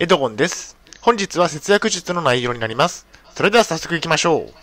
[0.00, 0.76] エドゴンです。
[1.00, 3.04] 本日は節約術の内容になります。
[3.34, 4.54] それでは早速行きましょう。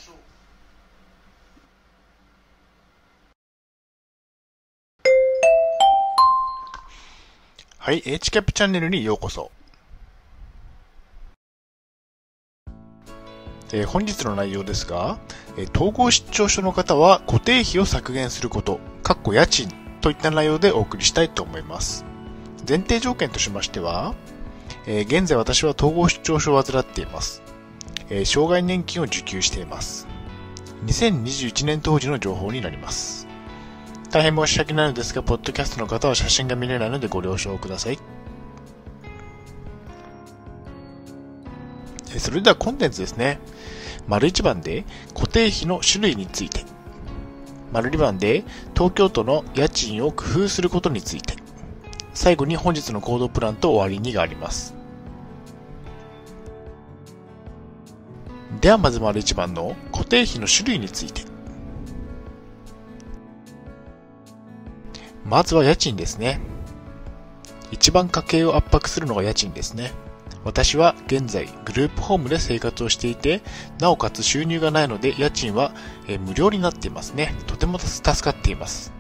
[7.78, 9.52] はい、H キャップチャンネルにようこそ。
[13.74, 15.20] えー、本日の内容ですが、
[15.58, 19.68] えー、統合失調症の方は固定費を削減すること、かっこ家賃
[20.00, 22.06] といった内容でお送りしたいと思います。
[22.66, 24.16] 前提条件としましては、
[24.88, 27.42] えー、現在私は統合失調症を患っています。
[28.10, 30.08] えー、障害年金を受給しています。
[30.86, 33.28] 2021年当時の情報になります。
[34.12, 38.00] 大変申し訳ないのですが、ポッドキャストの方は写真が見れないのでご了承ください。
[42.16, 43.40] えそれではコンテンツですね。
[44.08, 46.64] 丸1番で固定費の種類について。
[47.74, 51.45] 丸2番で東京都の家賃を工夫することについて。
[52.16, 54.74] 最後に本日の行動プランと終わりにがあります。
[58.62, 61.22] ではまず丸1番の固定費の種類について。
[65.26, 66.40] まずは家賃ですね。
[67.72, 69.92] 一番家計を圧迫するのが家賃ですね。
[70.46, 73.42] 私は現在グループホームで生活をしていて、
[73.80, 75.74] なおかつ収入がないので家賃は
[76.26, 77.36] 無料になっていますね。
[77.48, 78.94] とても助かっています。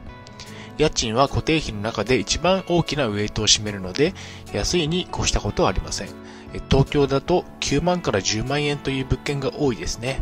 [0.77, 4.13] 家賃は固定費の中で一番大きなウエイトを占めるので、
[4.53, 6.09] 安いに越したことはありません。
[6.69, 10.19] 東京だと9万から10万円という物件が多いですね。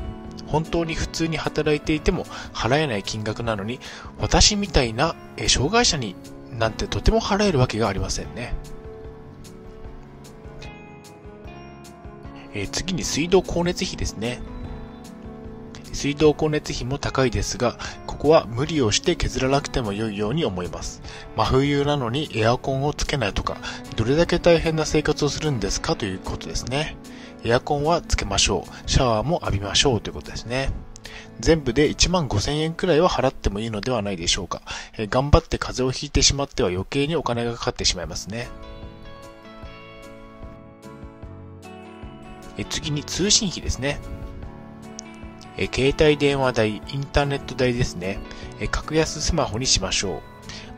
[0.48, 3.80] 本当に普通に働いていても払えない金額なのに、
[4.20, 5.16] 私みたいな
[5.48, 6.16] 障害者に
[6.52, 8.54] なんてとても払えるわけがありませんね。
[12.54, 14.40] え、次に水道光熱費ですね。
[15.94, 17.78] 水道光熱費も高いですが、
[18.08, 21.02] ここは無理をして削らなくても良いように思います。
[21.38, 23.58] 真冬なのにエアコンをつけないとか、
[23.96, 25.96] どれだけ大変な生活をするんですか？
[25.96, 26.98] ということですね。
[27.46, 28.90] エアコンはつけましょう。
[28.90, 30.72] シャワーも浴びましょうということですね。
[31.40, 34.62] 全部で1万5千円くらいは払ってもいいのではないでしょうか。
[34.98, 38.48] え頑張って風邪をひいてしまっては余計にお金がかかってしまいますね。
[42.58, 44.00] え次に通信費ですね。
[45.58, 48.20] え携帯電話代、インターネット代ですね。
[48.60, 50.22] え格安スマホにしましょ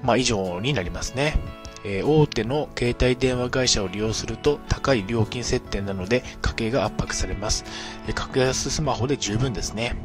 [0.04, 0.06] う。
[0.06, 1.38] まあ、以上になりますね。
[1.86, 7.64] え大手の携帯電話会社を利用すると高い料金設定なので家計が圧迫されます。
[8.08, 9.96] え格安スマホで十分ですね。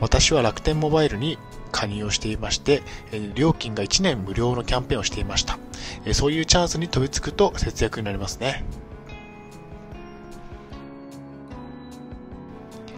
[0.00, 1.38] 私は楽天モバイルに
[1.70, 5.58] 加入をしていまして、え料金が1年無料のキャンペーンをしていました。
[6.04, 8.64] えそういうチャンスに飛びつくと節約になりますね。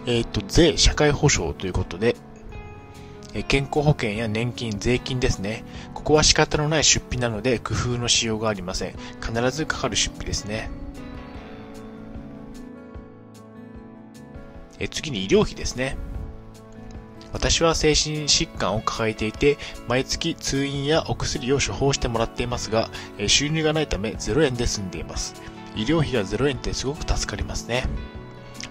[0.05, 2.15] えっ、ー、と、税、社会保障ということで、
[3.33, 5.65] え健康保険や年金、税金ですね。
[5.93, 8.95] ここは仕方のない出費なので工夫のしようがありません。
[9.21, 10.69] 必ずかかる出費ですね。
[14.79, 15.97] え次に医療費ですね。
[17.33, 19.57] 私は精神疾患を抱えていて、
[19.89, 22.89] 毎月通院やお薬を処方してもらっていますが、
[23.27, 25.35] 収入がないため0円で済んでいます。
[25.75, 27.83] 医療費が0円ってすごく助かりますね。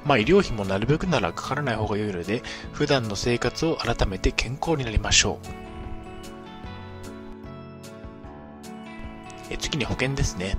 [0.04, 2.42] まあ、医療費もなるべくならかからない方が良いので、
[2.72, 5.46] 普段の生活を改めて健康になりましょう。
[9.50, 10.56] え次に保険ですね。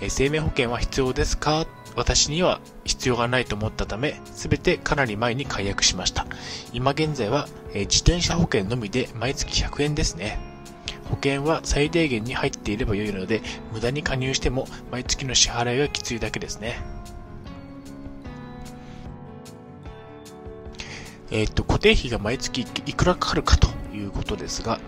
[0.00, 1.66] え生命保険は必要ですか？
[1.96, 6.26] 私には必要がないと思ったため、すべてかなり前に解約しました。
[6.72, 10.38] 今現在は、え自転車保険のみで毎月100円ですね。
[11.08, 13.40] 保険は最低限に入っていれば良いので、
[13.72, 16.78] 無駄に加入しても毎月の支払いはきついだけですね。
[21.30, 24.80] えっ、と、固定費が毎月いくらかかるかということですが、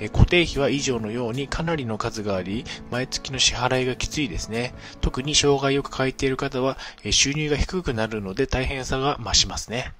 [0.00, 4.74] え固定費は以上のようにかなりの数があり、毎月の支払いがきついですね。
[5.00, 9.92] 特に障害を抱えている方は、え収入が低くなるので大変さが増しますね。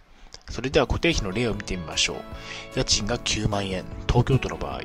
[0.51, 2.17] それでは固定費の例を見てみましょう。
[2.77, 4.81] 家賃が9万円、東京都の場合、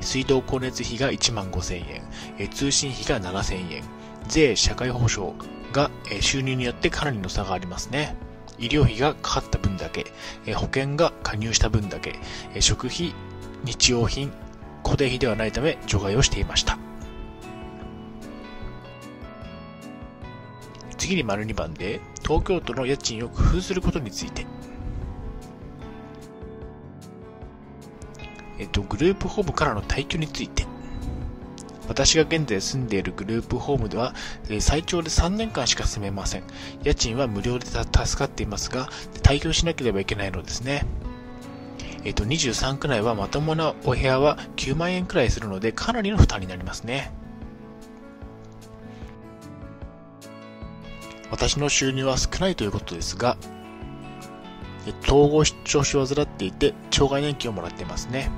[0.00, 2.02] 水道光熱費が1万5千円、
[2.38, 3.84] え通信費が7千円、
[4.28, 5.34] 税、社会保障
[5.72, 8.16] が、え収入によってかなりの差がありますね。
[8.58, 10.06] 医療費がかかった分だけ、
[10.54, 12.18] 保険が加入した分だけ、
[12.60, 13.14] 食費、
[13.64, 14.32] 日用品、
[14.82, 16.78] 固定費ではないため除外をしていました。
[20.96, 24.46] 次に丸2番で、東京都の家賃を工夫することについて。
[28.58, 30.64] えっと、グループホームからの退去について。
[31.88, 34.14] 私が現在住んでいるグループホームでは、
[34.60, 36.44] 最長で3年間しか住めません。
[36.82, 37.84] 家賃は無料で助
[38.16, 38.88] かっていますが、
[39.22, 40.86] 退去しなければいけないのですね。
[42.04, 47.12] えっと、23区内はまともなお部屋は9万円くらいするので、かなりの負担になりますね。
[51.30, 53.36] 私の収入は少ないということですが、
[55.02, 58.30] 統合失調症を患っていて、障害年金をもらっていますね。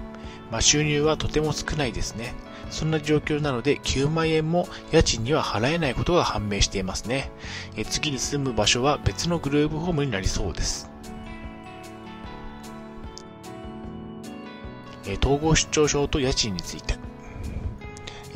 [0.51, 2.35] まあ、収入はとても少ないですね。
[2.71, 7.31] そんな状況なので9万円も家賃には払えないことが判明していますね。
[7.77, 10.91] え次に住む場所は別のグループホームになりそうです。
[15.23, 17.06] 統合失調症と家賃について。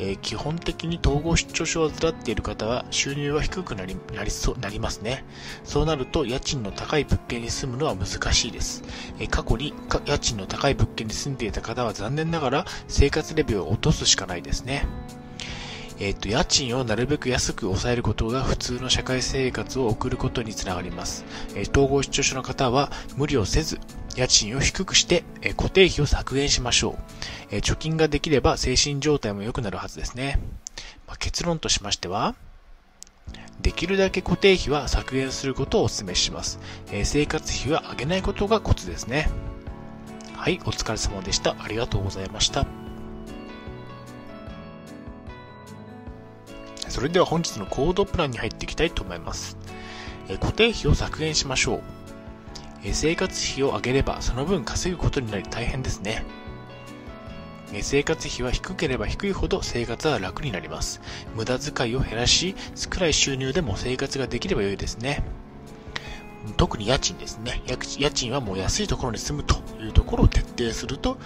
[0.01, 5.23] えー、基本的に統合失調症を患っている方は収入は低くなりなりそうなりますね。
[5.63, 8.83] そうなると家賃の高い物件に住むのは難しいです。
[9.19, 9.73] えー、過去に
[10.05, 14.87] 家賃の高い物件に住んでいた方は残念ながら生活レベルを落とすしかないですね。
[15.99, 21.25] えっ、と、家賃をなるべく安く抑えることが普通の社会生活を送ることにつながります。
[21.55, 23.79] えー、統合失調症の方は無理をせず、
[24.15, 30.39] 家賃を低くして、え固定費を削減しましょう、え貯金ができれば精神状態も良くなるはずですね。
[31.07, 32.35] まあ、結論としましては、
[33.61, 36.59] できるだけ固定費は削減することをお勧めします。
[36.91, 39.29] え生活費は上げないことがコツですね。
[40.35, 41.55] はい、お疲れ様でした。
[41.59, 42.65] ありがとうございました。
[46.89, 49.57] それでは本日の行動プランに入っていきたいと思います。
[50.27, 52.00] え固定費を削減しましょう。
[52.93, 56.25] 生活費を上げればその分稼ぐことになり大変ですね。
[57.81, 60.99] 生活費は低ければ低いほど生活は楽になります。
[61.35, 65.23] 無駄遣いを減らし、少ない収入でも生活ができれば良いですね。
[66.57, 67.61] 特に家賃ですね。
[67.65, 71.17] 家賃はもう安いところに住むというところを徹底すると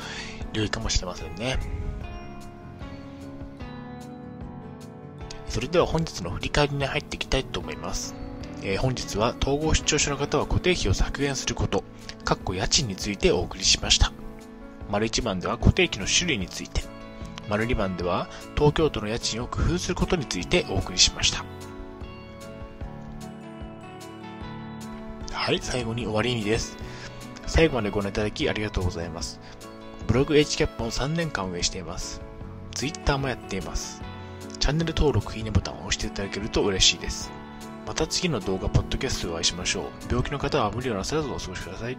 [0.53, 1.57] 良いかもしれませんね。
[5.47, 8.13] それでは本日の振り返りに入っていきたいと思います。
[8.63, 11.83] えー、本日は統合失調症の方は固定費を削減すること、
[12.23, 14.11] かっこ家賃についてお送りしました。
[14.89, 16.83] 丸1番では固定費の種類について、
[17.49, 21.45] 丸2番では東京都の家賃を工夫することについてお送りしました。
[25.31, 26.77] はい、最後に終わりにです。
[27.45, 29.39] 最後までご覧いただきありがとうございます。
[30.07, 32.21] ブログ HCAP を3年間運営しています。
[32.73, 34.01] Twitter もやっています。
[34.59, 37.31] チャンネル登録、いいねボタンを押していただけると嬉しいです。
[37.85, 39.83] また次の動画、ポッドキャストでお会いしましょう。
[40.09, 41.97] 病気の方は無理をなさらずお過ごしください。